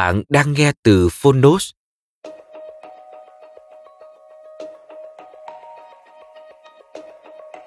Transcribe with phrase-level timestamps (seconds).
[0.00, 1.70] Bạn đang nghe từ Phonos.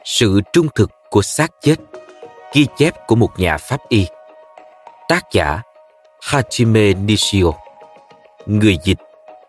[0.04, 1.76] Sự trung thực của xác chết,
[2.54, 4.08] Ghi chép của một nhà pháp y
[5.10, 5.62] Tác giả
[6.22, 7.52] Hajime Nishio
[8.46, 9.00] Người dịch,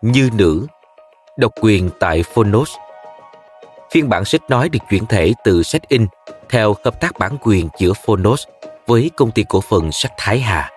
[0.01, 0.67] Như Nữ
[1.37, 2.71] Độc quyền tại Phonos
[3.91, 6.07] Phiên bản sách nói được chuyển thể từ sách in
[6.49, 8.43] theo hợp tác bản quyền giữa Phonos
[8.87, 10.74] với công ty cổ phần sách Thái Hà.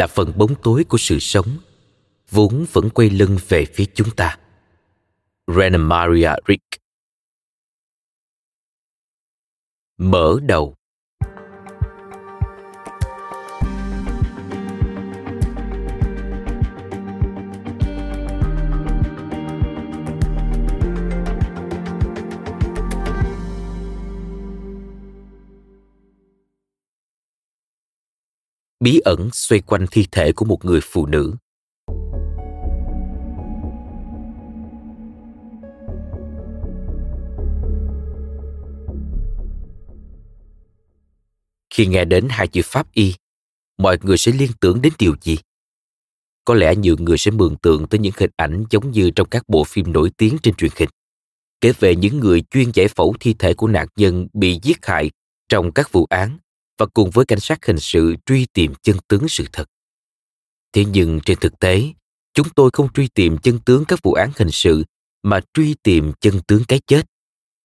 [0.00, 1.46] Là phần bóng tối của sự sống,
[2.30, 4.38] vốn vẫn quay lưng về phía chúng ta.
[5.46, 6.64] Renamaria Rick.
[9.98, 10.79] Mở đầu.
[28.84, 31.34] Bí ẩn xoay quanh thi thể của một người phụ nữ.
[41.74, 43.14] Khi nghe đến hai chữ pháp y,
[43.78, 45.38] mọi người sẽ liên tưởng đến điều gì?
[46.44, 49.48] Có lẽ nhiều người sẽ mường tượng tới những hình ảnh giống như trong các
[49.48, 50.88] bộ phim nổi tiếng trên truyền hình.
[51.60, 55.10] Kể về những người chuyên giải phẫu thi thể của nạn nhân bị giết hại
[55.48, 56.38] trong các vụ án
[56.80, 59.64] và cùng với cảnh sát hình sự truy tìm chân tướng sự thật.
[60.72, 61.92] Thế nhưng trên thực tế,
[62.34, 64.84] chúng tôi không truy tìm chân tướng các vụ án hình sự
[65.22, 67.02] mà truy tìm chân tướng cái chết.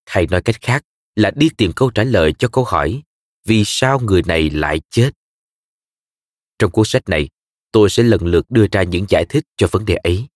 [0.06, 0.84] Hay nói cách khác
[1.16, 3.04] là đi tìm câu trả lời cho câu hỏi
[3.46, 5.12] vì sao người này lại chết.
[6.60, 7.30] Trong cuốn sách này,
[7.72, 10.28] tôi sẽ lần lượt đưa ra những giải thích cho vấn đề ấy.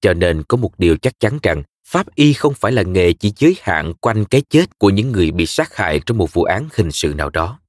[0.00, 3.32] Cho nên có một điều chắc chắn rằng pháp y không phải là nghề chỉ
[3.36, 6.68] giới hạn quanh cái chết của những người bị sát hại trong một vụ án
[6.74, 7.60] hình sự nào đó.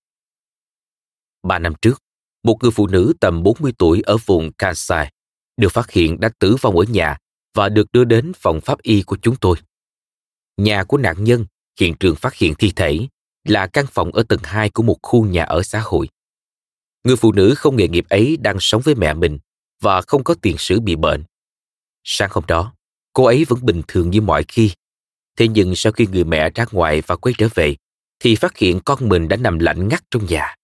[1.44, 2.02] Ba năm trước,
[2.44, 5.12] một người phụ nữ tầm 40 tuổi ở vùng Kansai
[5.58, 7.18] được phát hiện đã tử vong ở nhà
[7.54, 9.58] và được đưa đến phòng pháp y của chúng tôi.
[10.58, 11.46] Nhà của nạn nhân,
[11.80, 13.00] hiện trường phát hiện thi thể,
[13.44, 16.10] là căn phòng ở tầng 2 của một khu nhà ở xã hội.
[17.04, 19.40] Người phụ nữ không nghề nghiệp ấy đang sống với mẹ mình
[19.82, 21.24] và không có tiền sử bị bệnh.
[22.04, 22.74] Sáng hôm đó,
[23.14, 24.72] cô ấy vẫn bình thường như mọi khi.
[25.38, 27.76] Thế nhưng sau khi người mẹ ra ngoài và quay trở về,
[28.20, 30.56] thì phát hiện con mình đã nằm lạnh ngắt trong nhà.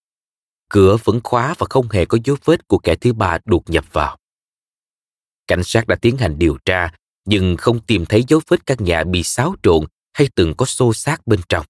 [0.70, 3.86] Cửa vẫn khóa và không hề có dấu vết của kẻ thứ ba đột nhập
[3.92, 4.18] vào.
[5.48, 6.92] Cảnh sát đã tiến hành điều tra,
[7.26, 10.94] nhưng không tìm thấy dấu vết căn nhà bị xáo trộn hay từng có xô
[10.94, 11.66] xát bên trong.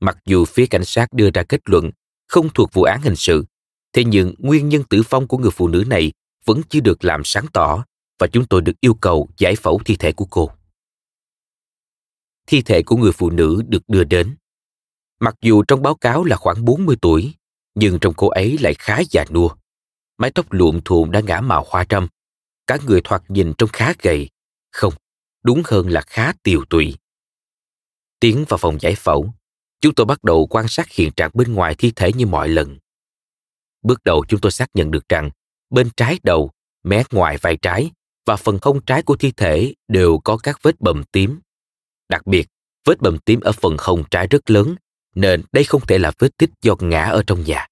[0.00, 1.90] Mặc dù phía cảnh sát đưa ra kết luận
[2.28, 3.44] không thuộc vụ án hình sự,
[3.92, 6.12] thế nhưng nguyên nhân tử vong của người phụ nữ này
[6.44, 7.84] vẫn chưa được làm sáng tỏ
[8.18, 10.50] và chúng tôi được yêu cầu giải phẫu thi thể của cô.
[12.46, 14.36] Thi thể của người phụ nữ được đưa đến.
[15.20, 17.34] Mặc dù trong báo cáo là khoảng 40 tuổi,
[17.74, 19.48] nhưng trong cô ấy lại khá già nua.
[20.18, 22.08] Mái tóc luộm thuộm đã ngã màu hoa trâm.
[22.66, 24.28] Cả người thoạt nhìn trông khá gầy.
[24.70, 24.94] Không,
[25.42, 26.96] đúng hơn là khá tiều tụy.
[28.20, 29.34] Tiến vào phòng giải phẫu,
[29.80, 32.78] chúng tôi bắt đầu quan sát hiện trạng bên ngoài thi thể như mọi lần.
[33.82, 35.30] Bước đầu chúng tôi xác nhận được rằng
[35.70, 36.50] bên trái đầu,
[36.82, 37.90] mé ngoài vai trái
[38.26, 41.40] và phần hông trái của thi thể đều có các vết bầm tím.
[42.08, 42.48] Đặc biệt,
[42.84, 44.76] vết bầm tím ở phần hông trái rất lớn,
[45.14, 47.66] nên đây không thể là vết tích do ngã ở trong nhà.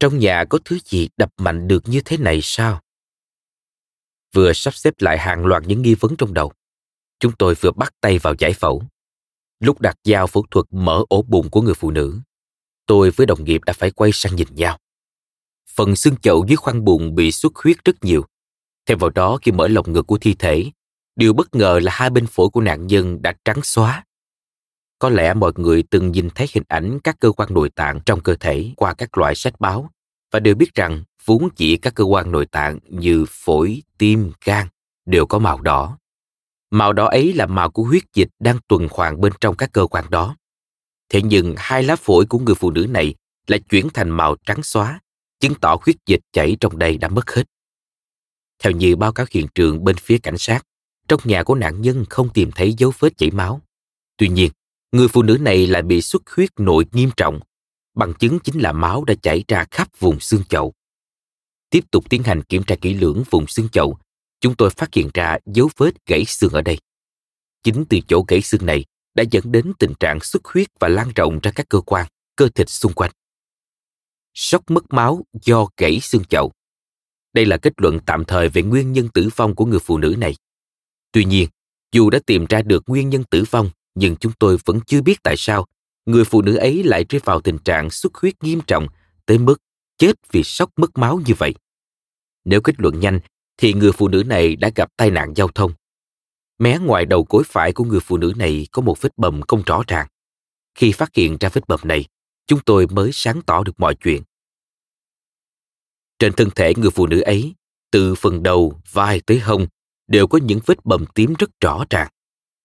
[0.00, 2.80] Trong nhà có thứ gì đập mạnh được như thế này sao?
[4.34, 6.52] Vừa sắp xếp lại hàng loạt những nghi vấn trong đầu,
[7.20, 8.82] chúng tôi vừa bắt tay vào giải phẫu.
[9.60, 12.20] Lúc đặt dao phẫu thuật mở ổ bụng của người phụ nữ,
[12.86, 14.78] tôi với đồng nghiệp đã phải quay sang nhìn nhau.
[15.74, 18.24] Phần xương chậu dưới khoang bụng bị xuất huyết rất nhiều.
[18.86, 20.70] Thêm vào đó khi mở lồng ngực của thi thể,
[21.16, 24.04] điều bất ngờ là hai bên phổi của nạn nhân đã trắng xóa.
[24.98, 28.20] Có lẽ mọi người từng nhìn thấy hình ảnh các cơ quan nội tạng trong
[28.20, 29.90] cơ thể qua các loại sách báo
[30.30, 34.66] và đều biết rằng vốn chỉ các cơ quan nội tạng như phổi, tim, gan
[35.06, 35.98] đều có màu đỏ.
[36.70, 39.86] Màu đỏ ấy là màu của huyết dịch đang tuần hoàn bên trong các cơ
[39.86, 40.36] quan đó.
[41.08, 43.14] Thế nhưng hai lá phổi của người phụ nữ này
[43.46, 45.00] lại chuyển thành màu trắng xóa,
[45.40, 47.44] chứng tỏ huyết dịch chảy trong đây đã mất hết.
[48.58, 50.62] Theo như báo cáo hiện trường bên phía cảnh sát,
[51.08, 53.60] trong nhà của nạn nhân không tìm thấy dấu vết chảy máu.
[54.16, 54.50] Tuy nhiên,
[54.92, 57.40] người phụ nữ này lại bị xuất huyết nội nghiêm trọng.
[57.94, 60.74] Bằng chứng chính là máu đã chảy ra khắp vùng xương chậu.
[61.70, 63.98] Tiếp tục tiến hành kiểm tra kỹ lưỡng vùng xương chậu,
[64.40, 66.78] chúng tôi phát hiện ra dấu vết gãy xương ở đây.
[67.62, 71.12] Chính từ chỗ gãy xương này đã dẫn đến tình trạng xuất huyết và lan
[71.16, 72.06] rộng ra các cơ quan,
[72.36, 73.10] cơ thịt xung quanh.
[74.34, 76.52] Sốc mất máu do gãy xương chậu.
[77.32, 80.14] Đây là kết luận tạm thời về nguyên nhân tử vong của người phụ nữ
[80.18, 80.34] này.
[81.12, 81.48] Tuy nhiên,
[81.92, 85.22] dù đã tìm ra được nguyên nhân tử vong, nhưng chúng tôi vẫn chưa biết
[85.22, 85.66] tại sao
[86.06, 88.86] người phụ nữ ấy lại rơi vào tình trạng xuất huyết nghiêm trọng
[89.26, 89.62] tới mức
[89.98, 91.54] chết vì sốc mất máu như vậy.
[92.44, 93.20] Nếu kết luận nhanh,
[93.56, 95.72] thì người phụ nữ này đã gặp tai nạn giao thông.
[96.58, 99.62] Mé ngoài đầu gối phải của người phụ nữ này có một vết bầm không
[99.66, 100.06] rõ ràng.
[100.74, 102.04] Khi phát hiện ra vết bầm này,
[102.46, 104.22] chúng tôi mới sáng tỏ được mọi chuyện.
[106.18, 107.54] Trên thân thể người phụ nữ ấy,
[107.90, 109.66] từ phần đầu, vai tới hông,
[110.06, 112.08] đều có những vết bầm tím rất rõ ràng.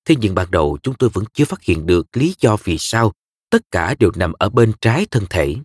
[0.06, 3.14] Thế nhưng ban đầu chúng tôi vẫn chưa phát hiện được lý do vì sao
[3.50, 5.56] tất cả đều nằm ở bên trái thân thể.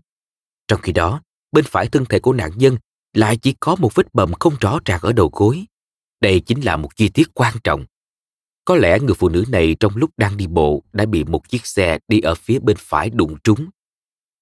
[0.68, 2.76] Trong khi đó, bên phải thân thể của nạn nhân
[3.12, 5.64] lại chỉ có một vết bầm không rõ ràng ở đầu gối.
[6.20, 7.84] Đây chính là một chi tiết quan trọng.
[8.64, 11.66] Có lẽ người phụ nữ này trong lúc đang đi bộ đã bị một chiếc
[11.66, 13.66] xe đi ở phía bên phải đụng trúng.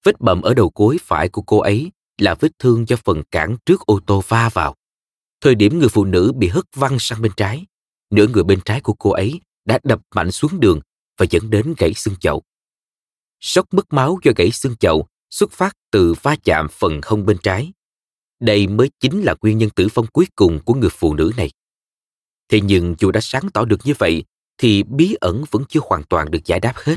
[0.05, 3.57] Vết bầm ở đầu gối phải của cô ấy là vết thương do phần cản
[3.67, 4.75] trước ô tô va vào.
[5.41, 7.67] Thời điểm người phụ nữ bị hất văng sang bên trái,
[8.11, 10.81] nửa người bên trái của cô ấy đã đập mạnh xuống đường
[11.19, 12.43] và dẫn đến gãy xương chậu.
[13.41, 17.39] Sốc mất máu do gãy xương chậu xuất phát từ va chạm phần hông bên
[17.43, 17.73] trái.
[18.41, 21.51] Đây mới chính là nguyên nhân tử vong cuối cùng của người phụ nữ này.
[22.49, 24.25] Thế nhưng dù đã sáng tỏ được như vậy,
[24.59, 26.97] thì bí ẩn vẫn chưa hoàn toàn được giải đáp hết.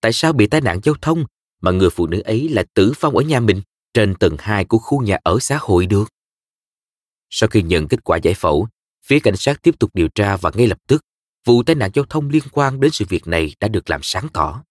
[0.00, 1.24] Tại sao bị tai nạn giao thông
[1.60, 3.62] mà người phụ nữ ấy lại tử vong ở nhà mình
[3.94, 6.04] trên tầng 2 của khu nhà ở xã hội được?
[7.30, 8.68] Sau khi nhận kết quả giải phẫu,
[9.04, 11.02] phía cảnh sát tiếp tục điều tra và ngay lập tức,
[11.44, 14.28] vụ tai nạn giao thông liên quan đến sự việc này đã được làm sáng
[14.32, 14.64] tỏ.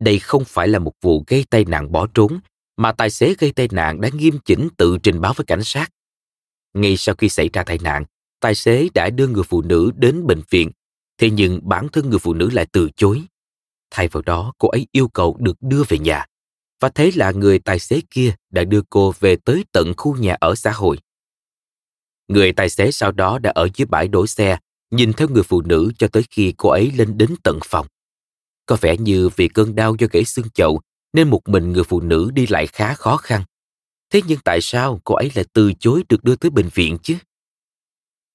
[0.00, 2.38] Đây không phải là một vụ gây tai nạn bỏ trốn,
[2.76, 5.88] mà tài xế gây tai nạn đã nghiêm chỉnh tự trình báo với cảnh sát.
[6.74, 8.04] Ngay sau khi xảy ra tai nạn,
[8.40, 10.70] tài xế đã đưa người phụ nữ đến bệnh viện,
[11.18, 13.22] thế nhưng bản thân người phụ nữ lại từ chối.
[13.90, 16.26] Thay vào đó, cô ấy yêu cầu được đưa về nhà.
[16.80, 20.36] Và thế là người tài xế kia đã đưa cô về tới tận khu nhà
[20.40, 20.98] ở xã hội.
[22.28, 24.58] Người tài xế sau đó đã ở dưới bãi đổ xe,
[24.90, 27.86] nhìn theo người phụ nữ cho tới khi cô ấy lên đến tận phòng.
[28.66, 30.80] Có vẻ như vì cơn đau do gãy xương chậu
[31.12, 33.42] nên một mình người phụ nữ đi lại khá khó khăn.
[34.10, 37.16] Thế nhưng tại sao cô ấy lại từ chối được đưa tới bệnh viện chứ?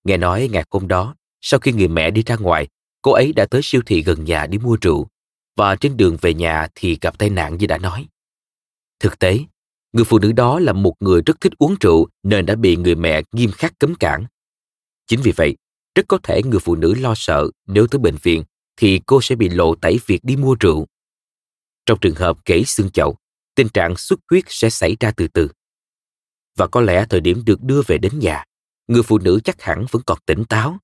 [0.04, 2.68] Nghe nói ngày hôm đó, sau khi người mẹ đi ra ngoài,
[3.02, 5.08] cô ấy đã tới siêu thị gần nhà đi mua rượu
[5.56, 8.08] và trên đường về nhà thì gặp tai nạn như đã nói.
[9.00, 9.40] Thực tế,
[9.94, 12.96] người phụ nữ đó là một người rất thích uống rượu nên đã bị người
[12.96, 14.26] mẹ nghiêm khắc cấm cản.
[15.08, 15.56] Chính vì vậy,
[15.96, 18.44] rất có thể người phụ nữ lo sợ nếu tới bệnh viện
[18.78, 20.88] thì cô sẽ bị lộ tẩy việc đi mua rượu.
[21.86, 23.18] Trong trường hợp gãy xương chậu,
[23.56, 25.50] tình trạng xuất huyết sẽ xảy ra từ từ.
[26.58, 28.44] Và có lẽ thời điểm được đưa về đến nhà,
[28.88, 30.78] người phụ nữ chắc hẳn vẫn còn tỉnh táo.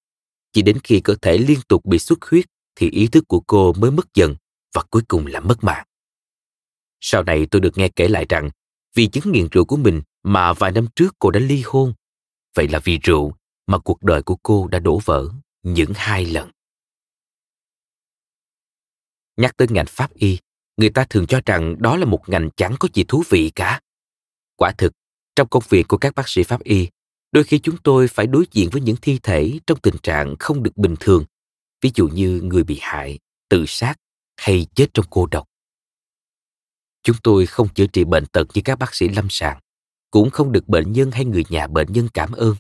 [0.54, 2.46] Chỉ đến khi cơ thể liên tục bị xuất huyết
[2.76, 4.36] thì ý thức của cô mới mất dần
[4.74, 5.86] và cuối cùng là mất mạng.
[7.00, 8.50] Sau này tôi được nghe kể lại rằng
[8.96, 11.94] vì chứng nghiện rượu của mình mà vài năm trước cô đã ly hôn.
[12.56, 13.34] Vậy là vì rượu
[13.68, 15.30] mà cuộc đời của cô đã đổ vỡ
[15.64, 16.52] những hai lần.
[19.38, 20.38] Nhắc tới ngành pháp y,
[20.78, 23.82] người ta thường cho rằng đó là một ngành chẳng có gì thú vị cả.
[24.56, 24.94] Quả thực,
[25.36, 26.88] trong công việc của các bác sĩ pháp y,
[27.32, 30.64] Đôi khi chúng tôi phải đối diện với những thi thể trong tình trạng không
[30.64, 31.26] được bình thường,
[31.82, 33.20] ví dụ như người bị hại,
[33.50, 33.96] tự sát
[34.38, 35.48] hay chết trong cô độc.
[37.04, 39.60] Chúng tôi không chữa trị bệnh tật như các bác sĩ lâm sàng,
[40.12, 42.56] cũng không được bệnh nhân hay người nhà bệnh nhân cảm ơn.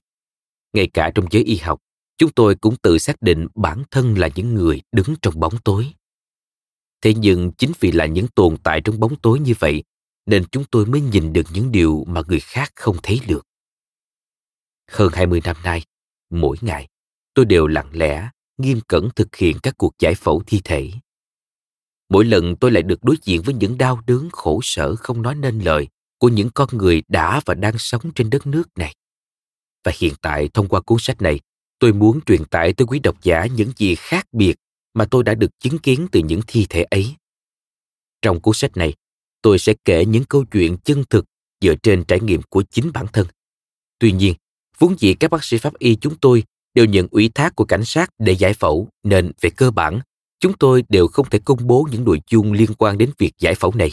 [0.78, 1.80] Ngay cả trong giới y học,
[2.18, 5.94] chúng tôi cũng tự xác định bản thân là những người đứng trong bóng tối.
[7.02, 9.84] Thế nhưng chính vì là những tồn tại trong bóng tối như vậy,
[10.26, 13.46] nên chúng tôi mới nhìn được những điều mà người khác không thấy được.
[14.92, 15.84] Hơn 20 năm nay,
[16.30, 16.88] mỗi ngày,
[17.34, 20.92] tôi đều lặng lẽ, nghiêm cẩn thực hiện các cuộc giải phẫu thi thể.
[22.10, 25.36] Mỗi lần tôi lại được đối diện với những đau đớn khổ sở không nói
[25.36, 28.96] nên lời của những con người đã và đang sống trên đất nước này.
[29.84, 31.40] Và hiện tại thông qua cuốn sách này,
[31.80, 34.56] tôi muốn truyền tải tới quý độc giả những gì khác biệt
[34.94, 37.16] mà tôi đã được chứng kiến từ những thi thể ấy.
[38.22, 38.94] Trong cuốn sách này,
[39.42, 41.26] tôi sẽ kể những câu chuyện chân thực
[41.62, 43.28] dựa trên trải nghiệm của chính bản thân.
[44.00, 44.34] Tuy nhiên,
[44.78, 46.44] vốn dĩ các bác sĩ pháp y chúng tôi
[46.74, 50.00] đều nhận ủy thác của cảnh sát để giải phẫu nên về cơ bản
[50.40, 53.56] chúng tôi đều không thể công bố những nội dung liên quan đến việc giải
[53.56, 53.92] phẫu này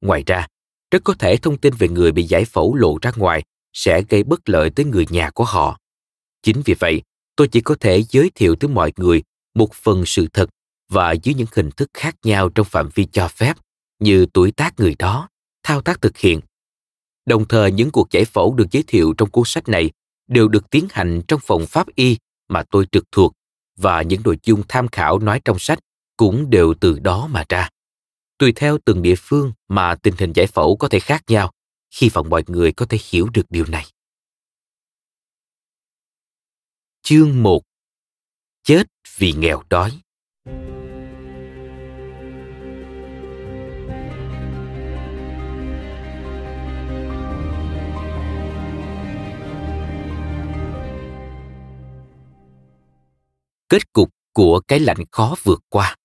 [0.00, 0.46] ngoài ra
[0.90, 4.22] rất có thể thông tin về người bị giải phẫu lộ ra ngoài sẽ gây
[4.22, 5.78] bất lợi tới người nhà của họ
[6.42, 7.02] chính vì vậy
[7.36, 9.22] tôi chỉ có thể giới thiệu tới mọi người
[9.54, 10.50] một phần sự thật
[10.88, 13.56] và dưới những hình thức khác nhau trong phạm vi cho phép
[13.98, 15.28] như tuổi tác người đó
[15.62, 16.40] thao tác thực hiện
[17.26, 19.90] đồng thời những cuộc giải phẫu được giới thiệu trong cuốn sách này
[20.28, 22.16] đều được tiến hành trong phòng pháp y
[22.48, 23.32] mà tôi trực thuộc
[23.76, 25.78] và những nội dung tham khảo nói trong sách
[26.16, 27.68] cũng đều từ đó mà ra.
[28.38, 31.52] Tùy theo từng địa phương mà tình hình giải phẫu có thể khác nhau,
[31.90, 33.86] hy vọng mọi người có thể hiểu được điều này.
[37.02, 37.62] Chương 1
[38.62, 38.84] Chết
[39.16, 40.00] vì nghèo đói.
[53.68, 55.96] Kết cục của cái lạnh khó vượt qua.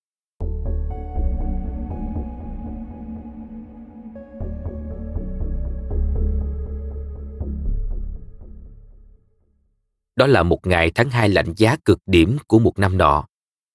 [10.16, 13.26] Đó là một ngày tháng hai lạnh giá cực điểm của một năm nọ.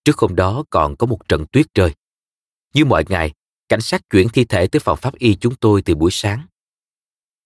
[0.05, 1.93] Trước hôm đó còn có một trận tuyết rơi.
[2.73, 3.31] Như mọi ngày,
[3.69, 6.45] cảnh sát chuyển thi thể tới phòng pháp y chúng tôi từ buổi sáng.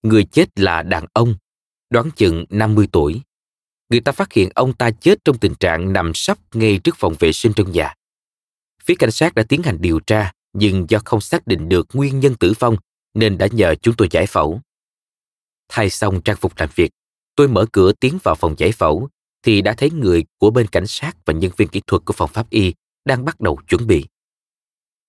[0.04, 1.36] Người chết là đàn ông,
[1.90, 3.22] đoán chừng 50 tuổi,
[3.90, 7.16] người ta phát hiện ông ta chết trong tình trạng nằm sấp ngay trước phòng
[7.20, 7.94] vệ sinh trong nhà.
[8.84, 12.20] Phía cảnh sát đã tiến hành điều tra, nhưng do không xác định được nguyên
[12.20, 12.78] nhân tử vong
[13.14, 14.62] nên đã nhờ chúng tôi giải phẫu.
[15.70, 16.92] Thay xong trang phục làm việc,
[17.36, 19.10] tôi mở cửa tiến vào phòng giải phẫu
[19.44, 22.30] thì đã thấy người của bên cảnh sát và nhân viên kỹ thuật của phòng
[22.34, 22.74] pháp y
[23.06, 24.06] đang bắt đầu chuẩn bị.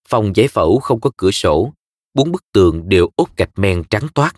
[0.08, 1.72] Phòng giải phẫu không có cửa sổ,
[2.14, 4.32] bốn bức tường đều ốp gạch men trắng toát.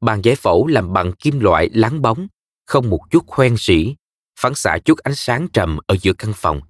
[0.00, 2.26] Bàn giải phẫu làm bằng kim loại láng bóng
[2.66, 3.94] không một chút hoen sỉ,
[4.40, 6.60] phản xạ chút ánh sáng trầm ở giữa căn phòng.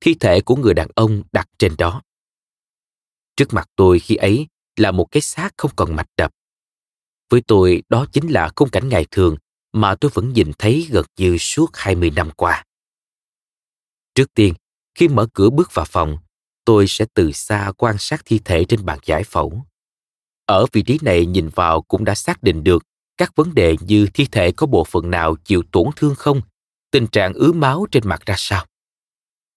[0.00, 2.02] Thi thể của người đàn ông đặt trên đó.
[3.36, 6.32] Trước mặt tôi khi ấy là một cái xác không còn mạch đập.
[7.30, 9.36] Với tôi, đó chính là khung cảnh ngày thường
[9.72, 12.64] mà tôi vẫn nhìn thấy gần như suốt 20 năm qua.
[14.14, 14.54] Trước tiên,
[14.94, 16.18] khi mở cửa bước vào phòng,
[16.64, 19.62] tôi sẽ từ xa quan sát thi thể trên bàn giải phẫu.
[20.46, 22.82] Ở vị trí này nhìn vào cũng đã xác định được
[23.16, 26.40] các vấn đề như thi thể có bộ phận nào chịu tổn thương không,
[26.90, 28.66] tình trạng ứ máu trên mặt ra sao.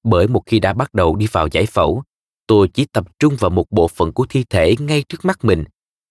[0.04, 2.04] Bởi một khi đã bắt đầu đi vào giải phẫu,
[2.48, 5.64] tôi chỉ tập trung vào một bộ phận của thi thể ngay trước mắt mình,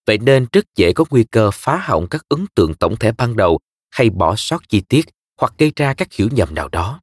[0.06, 3.36] vậy nên rất dễ có nguy cơ phá hỏng các ấn tượng tổng thể ban
[3.36, 3.60] đầu
[3.94, 5.06] hay bỏ sót chi tiết
[5.40, 7.00] hoặc gây ra các hiểu nhầm nào đó.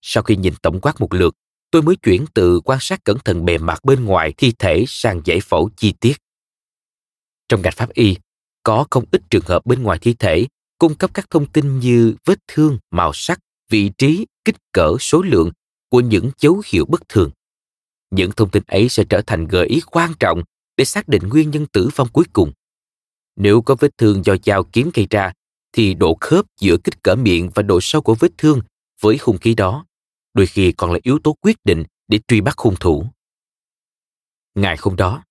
[0.00, 1.34] Sau khi nhìn tổng quát một lượt,
[1.70, 5.20] tôi mới chuyển từ quan sát cẩn thận bề mặt bên ngoài thi thể sang
[5.24, 6.14] giải phẫu chi tiết.
[7.48, 8.16] Trong ngành pháp y,
[8.62, 10.46] có không ít trường hợp bên ngoài thi thể
[10.78, 13.38] cung cấp các thông tin như vết thương, màu sắc,
[13.70, 15.50] vị trí, kích cỡ, số lượng
[15.88, 17.30] của những dấu hiệu bất thường.
[18.10, 20.42] Những thông tin ấy sẽ trở thành gợi ý quan trọng
[20.76, 22.52] để xác định nguyên nhân tử vong cuối cùng.
[23.36, 25.32] Nếu có vết thương do dao kiếm gây ra,
[25.72, 28.60] thì độ khớp giữa kích cỡ miệng và độ sâu của vết thương
[29.00, 29.84] với hung khí đó
[30.34, 33.06] đôi khi còn là yếu tố quyết định để truy bắt hung thủ.
[34.54, 35.24] Ngày hôm đó,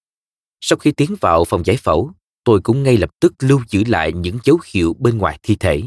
[0.61, 2.11] sau khi tiến vào phòng giải phẫu,
[2.43, 5.81] tôi cũng ngay lập tức lưu giữ lại những dấu hiệu bên ngoài thi thể.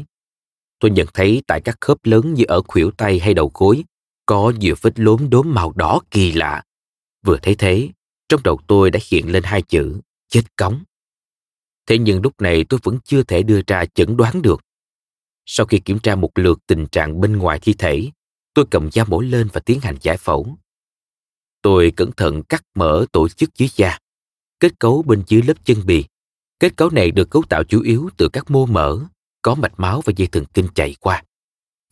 [0.79, 3.83] Tôi nhận thấy tại các khớp lớn như ở khuỷu tay hay đầu gối,
[4.25, 6.63] có nhiều vết lốm đốm màu đỏ kỳ lạ.
[7.25, 7.89] Vừa thấy thế,
[8.29, 10.83] trong đầu tôi đã hiện lên hai chữ chết cống.
[11.87, 14.61] Thế nhưng lúc này tôi vẫn chưa thể đưa ra chẩn đoán được.
[15.45, 18.09] Sau khi kiểm tra một lượt tình trạng bên ngoài thi thể,
[18.53, 20.57] tôi cầm dao mổ lên và tiến hành giải phẫu.
[21.61, 23.99] Tôi cẩn thận cắt mở tổ chức dưới da,
[24.59, 26.05] kết cấu bên dưới lớp chân bì
[26.59, 28.99] Kết cấu này được cấu tạo chủ yếu từ các mô mỡ,
[29.41, 31.23] có mạch máu và dây thần kinh chạy qua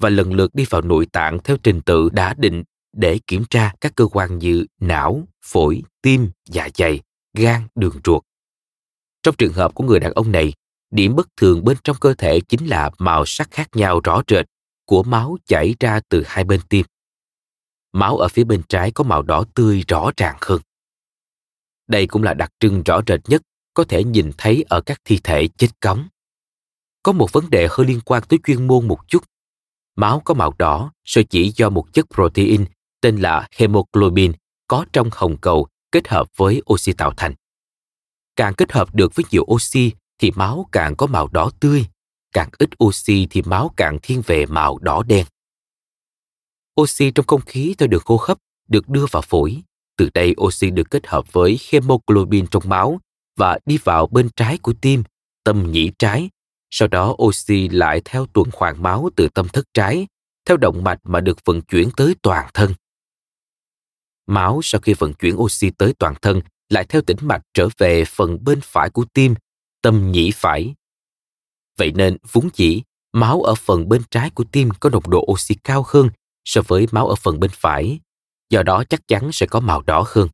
[0.03, 3.73] và lần lượt đi vào nội tạng theo trình tự đã định để kiểm tra
[3.81, 7.01] các cơ quan như não, phổi, tim, dạ dày,
[7.33, 8.23] gan, đường ruột.
[9.23, 10.53] Trong trường hợp của người đàn ông này,
[10.91, 14.45] điểm bất thường bên trong cơ thể chính là màu sắc khác nhau rõ rệt
[14.85, 16.85] của máu chảy ra từ hai bên tim.
[17.93, 20.61] Máu ở phía bên trái có màu đỏ tươi rõ ràng hơn.
[21.87, 23.41] Đây cũng là đặc trưng rõ rệt nhất
[23.73, 26.07] có thể nhìn thấy ở các thi thể chết cống.
[27.03, 29.23] Có một vấn đề hơi liên quan tới chuyên môn một chút.
[29.95, 32.65] Máu có màu đỏ sở chỉ do một chất protein
[33.01, 34.33] tên là hemoglobin
[34.67, 37.33] có trong hồng cầu kết hợp với oxy tạo thành.
[38.35, 41.85] Càng kết hợp được với nhiều oxy thì máu càng có màu đỏ tươi,
[42.33, 45.25] càng ít oxy thì máu càng thiên về màu đỏ đen.
[46.81, 48.37] Oxy trong không khí theo đường hô hấp
[48.67, 49.61] được đưa vào phổi.
[49.97, 52.99] Từ đây oxy được kết hợp với hemoglobin trong máu
[53.37, 55.03] và đi vào bên trái của tim,
[55.43, 56.29] tâm nhĩ trái.
[56.71, 60.07] Sau đó oxy lại theo tuần hoàn máu từ tâm thất trái,
[60.45, 62.73] theo động mạch mà được vận chuyển tới toàn thân.
[64.27, 68.05] Máu sau khi vận chuyển oxy tới toàn thân lại theo tĩnh mạch trở về
[68.05, 69.35] phần bên phải của tim,
[69.81, 70.75] tâm nhĩ phải.
[71.77, 72.81] Vậy nên vốn dĩ
[73.13, 76.09] máu ở phần bên trái của tim có nồng độ oxy cao hơn
[76.45, 77.99] so với máu ở phần bên phải,
[78.49, 80.29] do đó chắc chắn sẽ có màu đỏ hơn.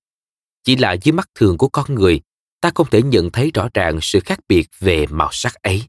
[0.63, 2.21] Chỉ là dưới mắt thường của con người,
[2.61, 5.83] ta không thể nhận thấy rõ ràng sự khác biệt về màu sắc ấy.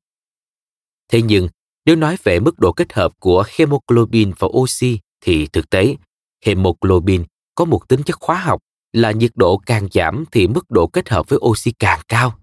[1.09, 1.49] Thế nhưng,
[1.85, 5.97] nếu nói về mức độ kết hợp của hemoglobin và oxy thì thực tế,
[6.45, 10.87] hemoglobin có một tính chất hóa học là nhiệt độ càng giảm thì mức độ
[10.87, 12.39] kết hợp với oxy càng cao.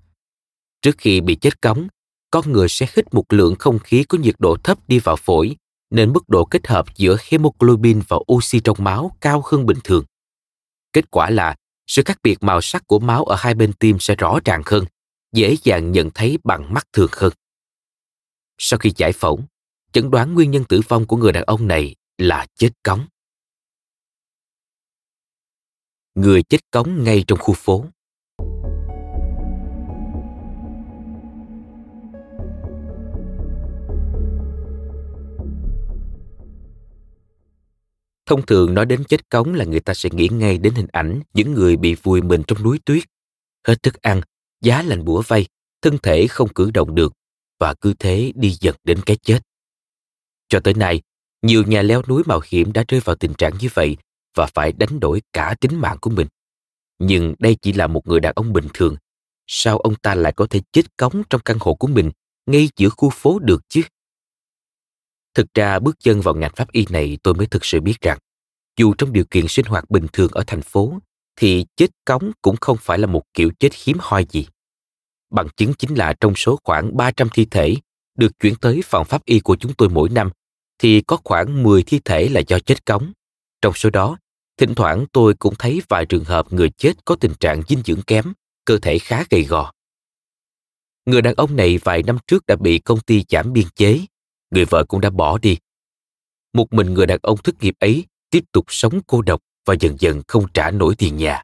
[0.82, 1.88] Trước khi bị chết cống,
[2.32, 5.56] con người sẽ hít một lượng không khí có nhiệt độ thấp đi vào phổi,
[5.90, 10.04] nên mức độ kết hợp giữa hemoglobin và oxy trong máu cao hơn bình thường.
[10.94, 11.56] Kết quả là
[11.88, 14.86] sự khác biệt màu sắc của máu ở hai bên tim sẽ rõ ràng hơn,
[15.34, 17.34] dễ dàng nhận thấy bằng mắt thường hơn.
[18.58, 19.40] Sau khi giải phẫu,
[19.92, 23.06] chẩn đoán nguyên nhân tử vong của người đàn ông này là chết cống.
[26.18, 27.86] Người chết cống ngay trong khu phố.
[38.26, 41.22] Thông thường nói đến chết cống là người ta sẽ nghĩ ngay đến hình ảnh
[41.34, 43.04] những người bị vùi mình trong núi tuyết.
[43.68, 44.22] Hết thức ăn,
[44.62, 45.46] giá lạnh bủa vây,
[45.82, 47.14] thân thể không cử động được
[47.60, 49.40] và cứ thế đi dần đến cái chết.
[50.50, 51.02] Cho tới nay,
[51.42, 53.98] nhiều nhà leo núi mạo hiểm đã rơi vào tình trạng như vậy
[54.38, 56.28] và phải đánh đổi cả tính mạng của mình.
[57.00, 58.96] Nhưng đây chỉ là một người đàn ông bình thường.
[59.48, 62.12] Sao ông ta lại có thể chết cống trong căn hộ của mình
[62.46, 63.82] ngay giữa khu phố được chứ?
[65.34, 68.18] Thực ra bước chân vào ngành pháp y này tôi mới thực sự biết rằng
[68.78, 70.94] dù trong điều kiện sinh hoạt bình thường ở thành phố
[71.36, 74.48] thì chết cống cũng không phải là một kiểu chết hiếm hoi gì.
[75.30, 77.76] Bằng chứng chính là trong số khoảng 300 thi thể
[78.18, 80.30] được chuyển tới phòng pháp y của chúng tôi mỗi năm
[80.80, 83.12] thì có khoảng 10 thi thể là do chết cống.
[83.62, 84.18] Trong số đó,
[84.58, 88.02] thỉnh thoảng tôi cũng thấy vài trường hợp người chết có tình trạng dinh dưỡng
[88.02, 88.34] kém,
[88.66, 89.72] cơ thể khá gầy gò.
[91.06, 94.00] Người đàn ông này vài năm trước đã bị công ty giảm biên chế
[94.52, 95.58] người vợ cũng đã bỏ đi.
[96.54, 99.96] Một mình người đàn ông thất nghiệp ấy tiếp tục sống cô độc và dần
[100.00, 101.44] dần không trả nổi tiền nhà.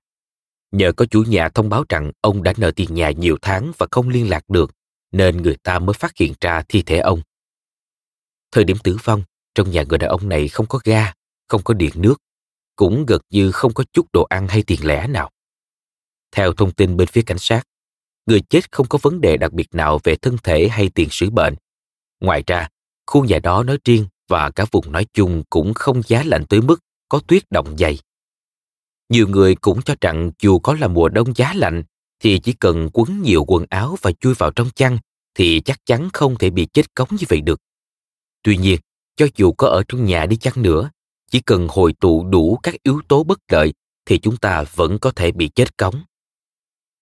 [0.72, 3.88] Nhờ có chủ nhà thông báo rằng ông đã nợ tiền nhà nhiều tháng và
[3.92, 4.72] không liên lạc được,
[5.12, 7.22] nên người ta mới phát hiện ra thi thể ông.
[8.52, 9.24] Thời điểm tử vong,
[9.56, 11.14] trong nhà người đàn ông này không có ga,
[11.48, 12.16] không có điện nước,
[12.76, 15.32] cũng gần như không có chút đồ ăn hay tiền lẻ nào.
[16.32, 17.64] Theo thông tin bên phía cảnh sát,
[18.26, 21.30] người chết không có vấn đề đặc biệt nào về thân thể hay tiền sử
[21.30, 21.56] bệnh.
[22.20, 22.70] Ngoài ra,
[23.08, 26.62] Khu nhà đó nói riêng và cả vùng nói chung cũng không giá lạnh tới
[26.62, 28.00] mức có tuyết động dày.
[29.10, 31.84] Nhiều người cũng cho rằng dù có là mùa đông giá lạnh
[32.20, 34.98] thì chỉ cần quấn nhiều quần áo và chui vào trong chăn
[35.36, 37.62] thì chắc chắn không thể bị chết cống như vậy được.
[38.44, 38.80] Tuy nhiên,
[39.16, 40.90] cho dù có ở trong nhà đi chăng nữa,
[41.34, 43.74] chỉ cần hồi tụ đủ các yếu tố bất lợi
[44.06, 46.04] thì chúng ta vẫn có thể bị chết cống.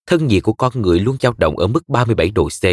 [0.06, 2.64] Thân nhiệt của con người luôn dao động ở mức 37 độ C.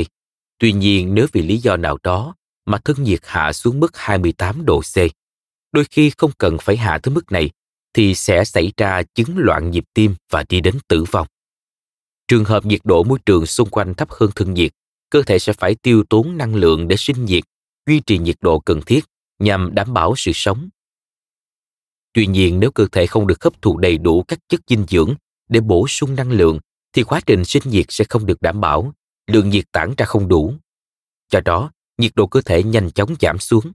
[0.58, 2.34] Tuy nhiên nếu vì lý do nào đó
[2.66, 4.96] mà thân nhiệt hạ xuống mức 28 độ C.
[5.72, 7.50] Đôi khi không cần phải hạ tới mức này
[7.92, 11.26] thì sẽ xảy ra chứng loạn nhịp tim và đi đến tử vong.
[12.28, 14.72] Trường hợp nhiệt độ môi trường xung quanh thấp hơn thân nhiệt,
[15.10, 17.44] cơ thể sẽ phải tiêu tốn năng lượng để sinh nhiệt,
[17.86, 19.04] duy trì nhiệt độ cần thiết
[19.38, 20.68] nhằm đảm bảo sự sống.
[22.18, 25.14] Tuy nhiên nếu cơ thể không được hấp thụ đầy đủ các chất dinh dưỡng
[25.48, 26.58] để bổ sung năng lượng
[26.92, 28.92] thì quá trình sinh nhiệt sẽ không được đảm bảo,
[29.26, 30.54] lượng nhiệt tản ra không đủ.
[31.32, 33.72] Do đó, nhiệt độ cơ thể nhanh chóng giảm xuống.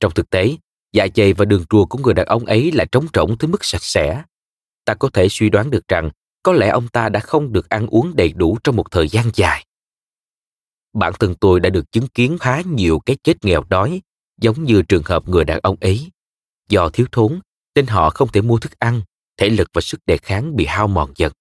[0.00, 0.56] Trong thực tế,
[0.92, 3.64] dạ dày và đường ruột của người đàn ông ấy là trống rỗng tới mức
[3.64, 4.22] sạch sẽ.
[4.84, 6.10] Ta có thể suy đoán được rằng
[6.42, 9.30] có lẽ ông ta đã không được ăn uống đầy đủ trong một thời gian
[9.34, 9.66] dài.
[10.92, 14.00] bản thân tôi đã được chứng kiến khá nhiều cái chết nghèo đói,
[14.40, 16.10] giống như trường hợp người đàn ông ấy.
[16.68, 17.40] Do thiếu thốn,
[17.78, 19.02] nên họ không thể mua thức ăn,
[19.36, 21.32] thể lực và sức đề kháng bị hao mòn dần.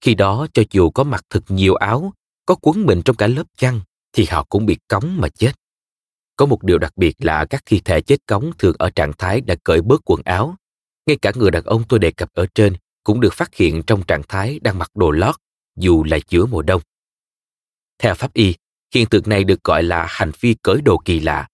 [0.00, 2.12] Khi đó, cho dù có mặc thật nhiều áo,
[2.46, 3.80] có quấn mình trong cả lớp chăn,
[4.12, 5.52] thì họ cũng bị cống mà chết.
[6.36, 9.40] Có một điều đặc biệt là các thi thể chết cống thường ở trạng thái
[9.40, 10.56] đã cởi bớt quần áo.
[11.06, 14.02] Ngay cả người đàn ông tôi đề cập ở trên cũng được phát hiện trong
[14.02, 15.34] trạng thái đang mặc đồ lót,
[15.76, 16.82] dù là giữa mùa đông.
[17.98, 18.54] Theo pháp y,
[18.94, 21.48] hiện tượng này được gọi là hành vi cởi đồ kỳ lạ.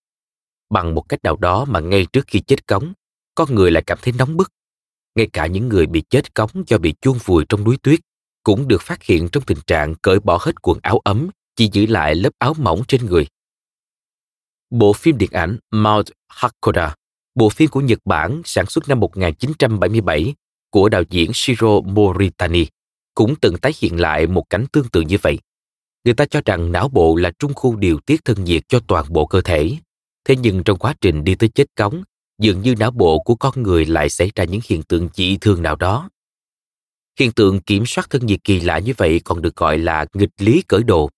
[0.70, 2.92] Bằng một cách nào đó mà ngay trước khi chết cống,
[3.34, 4.52] con người lại cảm thấy nóng bức.
[5.14, 8.00] Ngay cả những người bị chết cống do bị chuông vùi trong núi tuyết
[8.44, 11.86] cũng được phát hiện trong tình trạng cởi bỏ hết quần áo ấm, chỉ giữ
[11.86, 13.26] lại lớp áo mỏng trên người.
[14.70, 16.94] Bộ phim điện ảnh Mount Hakoda,
[17.34, 20.34] bộ phim của Nhật Bản sản xuất năm 1977
[20.70, 22.66] của đạo diễn Shiro Moritani,
[23.14, 25.38] cũng từng tái hiện lại một cảnh tương tự như vậy.
[26.04, 29.04] Người ta cho rằng não bộ là trung khu điều tiết thân nhiệt cho toàn
[29.08, 29.76] bộ cơ thể.
[30.24, 32.02] Thế nhưng trong quá trình đi tới chết cống,
[32.38, 35.62] dường như não bộ của con người lại xảy ra những hiện tượng dị thường
[35.62, 36.10] nào đó.
[37.18, 40.30] Hiện tượng kiểm soát thân nhiệt kỳ lạ như vậy còn được gọi là nghịch
[40.38, 41.10] lý cởi đồ.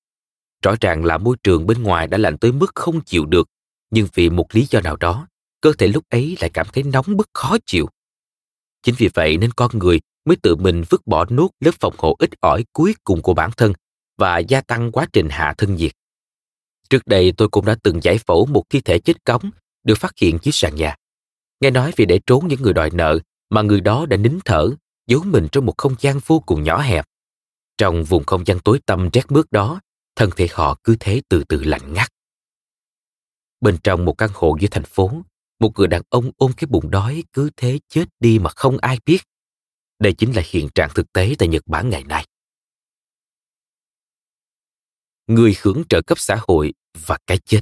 [0.63, 3.49] Rõ ràng là môi trường bên ngoài đã lạnh tới mức không chịu được,
[3.91, 5.29] nhưng vì một lý do nào đó,
[5.61, 7.89] cơ thể lúc ấy lại cảm thấy nóng bức khó chịu.
[8.83, 12.17] Chính vì vậy nên con người mới tự mình vứt bỏ nốt lớp phòng hộ
[12.19, 13.73] ít ỏi cuối cùng của bản thân
[14.17, 15.93] và gia tăng quá trình hạ thân nhiệt.
[16.91, 19.51] Trước đây tôi cũng đã từng giải phẫu một thi thể chết cống
[19.85, 20.97] được phát hiện dưới sàn nhà.
[21.61, 23.19] Nghe nói vì để trốn những người đòi nợ
[23.51, 24.71] mà người đó đã nín thở,
[25.07, 27.07] giấu mình trong một không gian vô cùng nhỏ hẹp.
[27.79, 29.81] Trong vùng không gian tối tăm rét mướt đó,
[30.17, 32.09] thân thể họ cứ thế từ từ lạnh ngắt.
[33.61, 35.11] Bên trong một căn hộ dưới thành phố,
[35.61, 38.99] một người đàn ông ôm cái bụng đói cứ thế chết đi mà không ai
[39.07, 39.19] biết.
[39.99, 42.27] Đây chính là hiện trạng thực tế tại Nhật Bản ngày nay.
[45.27, 46.75] Người hưởng trợ cấp xã hội
[47.07, 47.61] và cái chết.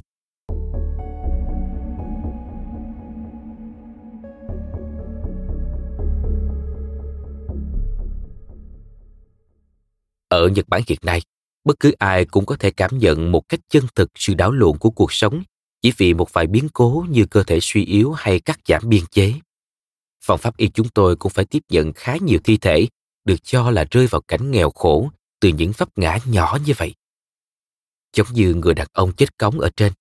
[10.35, 11.21] Ở Nhật Bản hiện nay,
[11.63, 14.77] bất cứ ai cũng có thể cảm nhận một cách chân thực sự đảo lộn
[14.77, 15.43] của cuộc sống
[15.81, 19.05] chỉ vì một vài biến cố như cơ thể suy yếu hay cắt giảm biên
[19.11, 19.33] chế.
[20.25, 22.87] Phòng pháp y chúng tôi cũng phải tiếp nhận khá nhiều thi thể
[23.25, 26.93] được cho là rơi vào cảnh nghèo khổ từ những vấp ngã nhỏ như vậy.
[28.15, 29.93] Giống như người đàn ông chết cống ở trên,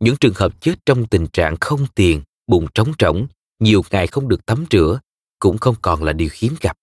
[0.00, 3.26] những trường hợp chết trong tình trạng không tiền, bụng trống trỗng,
[3.58, 5.00] nhiều ngày không được tắm rửa,
[5.38, 6.76] cũng không còn là điều hiếm gặp.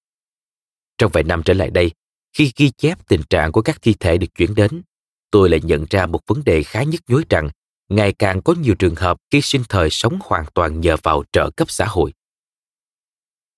[0.97, 1.91] Trong vài năm trở lại đây,
[2.33, 4.81] khi ghi chép tình trạng của các thi thể được chuyển đến,
[5.31, 7.49] tôi lại nhận ra một vấn đề khá nhức nhối rằng
[7.89, 11.49] ngày càng có nhiều trường hợp khi sinh thời sống hoàn toàn nhờ vào trợ
[11.49, 12.13] cấp xã hội.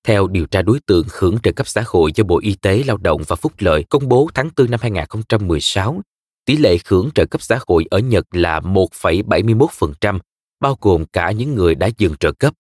[0.04, 2.98] Theo điều tra đối tượng hưởng trợ cấp xã hội do Bộ Y tế Lao
[2.98, 6.02] động và Phúc lợi công bố tháng 4 năm 2016,
[6.46, 10.20] tỷ lệ hưởng trợ cấp xã hội ở Nhật là 1,71%,
[10.60, 12.54] bao gồm cả những người đã dừng trợ cấp.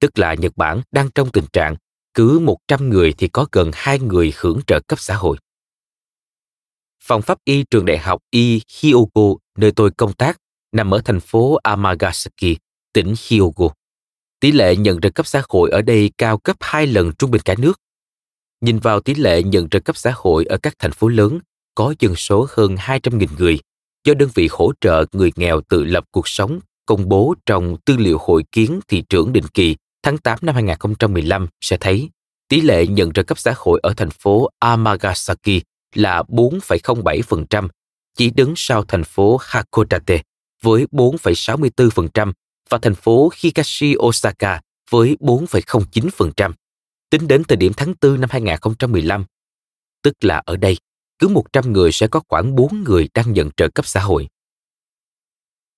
[0.00, 1.76] Tức là Nhật Bản đang trong tình trạng
[2.14, 5.36] cứ 100 người thì có gần 2 người hưởng trợ cấp xã hội.
[7.10, 10.36] Phòng pháp y trường đại học Y Hyogo, nơi tôi công tác,
[10.72, 12.56] nằm ở thành phố Amagasaki,
[12.92, 13.68] tỉnh Hyogo.
[14.40, 17.40] Tỷ lệ nhận trợ cấp xã hội ở đây cao gấp 2 lần trung bình
[17.44, 17.80] cả nước.
[18.60, 21.38] Nhìn vào tỷ lệ nhận trợ cấp xã hội ở các thành phố lớn,
[21.74, 23.58] có dân số hơn 200.000 người,
[24.04, 27.96] do đơn vị hỗ trợ người nghèo tự lập cuộc sống công bố trong tư
[27.96, 32.10] liệu hội kiến thị trưởng định kỳ tháng 8 năm 2015 sẽ thấy
[32.48, 35.62] tỷ lệ nhận trợ cấp xã hội ở thành phố Amagasaki
[35.94, 37.68] là 4,07%,
[38.16, 40.22] chỉ đứng sau thành phố Hakodate
[40.62, 42.32] với 4,64%
[42.70, 46.52] và thành phố Higashi Osaka với 4,09%,
[47.10, 49.24] tính đến thời điểm tháng 4 năm 2015.
[50.02, 50.76] Tức là ở đây,
[51.18, 54.28] cứ 100 người sẽ có khoảng 4 người đang nhận trợ cấp xã hội.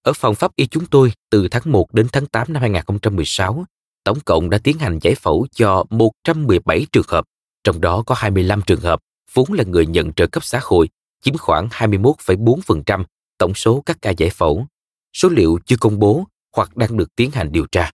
[0.03, 3.65] Ở phòng pháp y chúng tôi, từ tháng 1 đến tháng 8 năm 2016,
[4.05, 7.25] tổng cộng đã tiến hành giải phẫu cho 117 trường hợp,
[7.65, 9.01] trong đó có 25 trường hợp
[9.33, 10.89] vốn là người nhận trợ cấp xã hội,
[11.21, 13.05] chiếm khoảng 21,4%
[13.39, 14.67] tổng số các ca giải phẫu
[15.13, 16.25] số liệu chưa công bố
[16.57, 17.91] hoặc đang được tiến hành điều tra.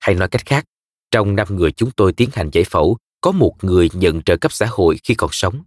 [0.00, 0.64] Hay nói cách khác,
[1.10, 4.52] trong năm người chúng tôi tiến hành giải phẫu, có một người nhận trợ cấp
[4.52, 5.62] xã hội khi còn sống.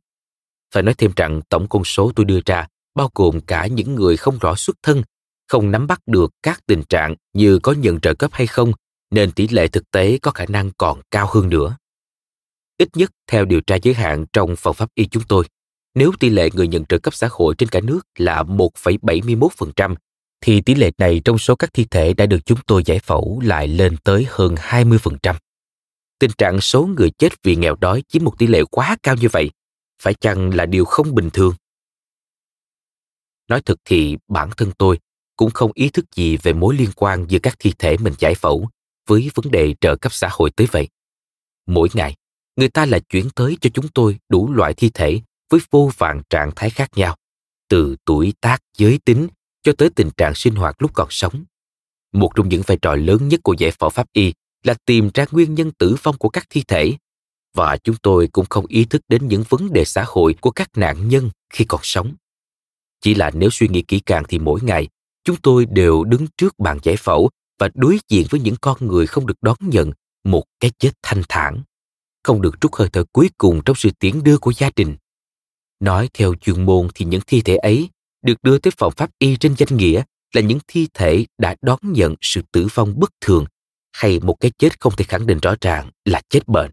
[0.73, 4.17] Phải nói thêm rằng tổng con số tôi đưa ra bao gồm cả những người
[4.17, 5.03] không rõ xuất thân,
[5.47, 8.71] không nắm bắt được các tình trạng như có nhận trợ cấp hay không,
[9.11, 11.77] nên tỷ lệ thực tế có khả năng còn cao hơn nữa.
[12.81, 15.45] Ít nhất theo điều tra giới hạn trong phòng pháp y chúng tôi,
[15.95, 19.95] nếu tỷ lệ người nhận trợ cấp xã hội trên cả nước là 1,71%,
[20.41, 23.41] thì tỷ lệ này trong số các thi thể đã được chúng tôi giải phẫu
[23.43, 25.35] lại lên tới hơn 20%.
[26.19, 29.27] Tình trạng số người chết vì nghèo đói chiếm một tỷ lệ quá cao như
[29.31, 29.51] vậy,
[30.01, 31.53] phải chăng là điều không bình thường?
[33.47, 34.99] Nói thật thì bản thân tôi
[35.35, 38.35] cũng không ý thức gì về mối liên quan giữa các thi thể mình giải
[38.35, 38.69] phẫu
[39.07, 40.87] với vấn đề trợ cấp xã hội tới vậy.
[41.67, 42.15] Mỗi ngày,
[42.55, 46.21] người ta lại chuyển tới cho chúng tôi đủ loại thi thể với vô vàn
[46.29, 47.15] trạng thái khác nhau,
[47.69, 49.27] từ tuổi tác, giới tính
[49.63, 51.43] cho tới tình trạng sinh hoạt lúc còn sống.
[52.13, 54.33] Một trong những vai trò lớn nhất của giải phẫu pháp y
[54.63, 56.93] là tìm ra nguyên nhân tử vong của các thi thể
[57.53, 60.69] và chúng tôi cũng không ý thức đến những vấn đề xã hội của các
[60.75, 62.13] nạn nhân khi còn sống.
[63.01, 64.87] Chỉ là nếu suy nghĩ kỹ càng thì mỗi ngày
[65.23, 69.07] chúng tôi đều đứng trước bàn giải phẫu và đối diện với những con người
[69.07, 69.91] không được đón nhận
[70.23, 71.61] một cái chết thanh thản,
[72.23, 74.95] không được trút hơi thở cuối cùng trong sự tiễn đưa của gia đình.
[75.79, 77.89] Nói theo chuyên môn thì những thi thể ấy
[78.21, 80.03] được đưa tới phòng pháp y trên danh nghĩa
[80.33, 83.45] là những thi thể đã đón nhận sự tử vong bất thường
[83.91, 86.71] hay một cái chết không thể khẳng định rõ ràng là chết bệnh.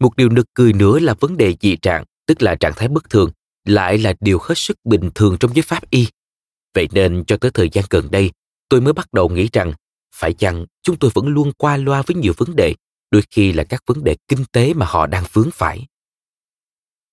[0.00, 3.10] Một điều nực cười nữa là vấn đề dị trạng, tức là trạng thái bất
[3.10, 3.30] thường,
[3.64, 6.06] lại là điều hết sức bình thường trong giới pháp y.
[6.74, 8.30] Vậy nên cho tới thời gian gần đây,
[8.68, 9.72] tôi mới bắt đầu nghĩ rằng
[10.14, 12.74] phải chăng chúng tôi vẫn luôn qua loa với nhiều vấn đề,
[13.14, 15.86] đôi khi là các vấn đề kinh tế mà họ đang vướng phải.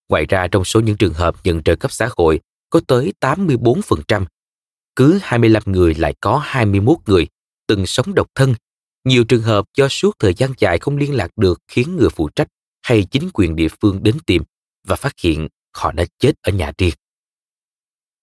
[0.10, 4.26] Ngoài ra trong số những trường hợp nhận trợ cấp xã hội có tới 84%,
[4.96, 7.28] cứ 25 người lại có 21 người
[7.68, 8.56] từng sống độc thân.
[9.06, 12.30] Nhiều trường hợp do suốt thời gian dài không liên lạc được khiến người phụ
[12.30, 12.48] trách
[12.82, 14.44] hay chính quyền địa phương đến tìm
[14.88, 16.94] và phát hiện họ đã chết ở nhà riêng.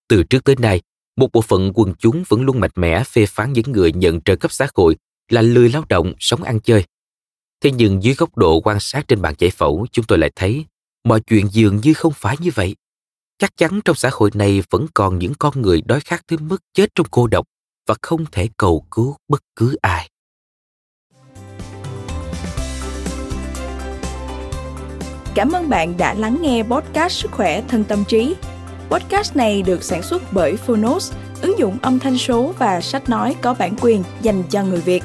[0.08, 0.80] Từ trước tới nay,
[1.16, 4.36] một bộ phận quần chúng vẫn luôn mạnh mẽ phê phán những người nhận trợ
[4.36, 4.96] cấp xã hội
[5.28, 6.84] là lười lao động, sống ăn chơi.
[7.60, 10.64] Thế nhưng dưới góc độ quan sát trên bàn giải phẫu, chúng tôi lại thấy
[11.04, 12.76] mọi chuyện dường như không phải như vậy.
[13.38, 16.62] Chắc chắn trong xã hội này vẫn còn những con người đói khát tới mức
[16.74, 17.46] chết trong cô độc
[17.86, 20.10] và không thể cầu cứu bất cứ ai.
[25.34, 28.34] Cảm ơn bạn đã lắng nghe podcast Sức khỏe thân tâm trí.
[28.90, 33.36] Podcast này được sản xuất bởi Phonos, ứng dụng âm thanh số và sách nói
[33.42, 35.04] có bản quyền dành cho người Việt.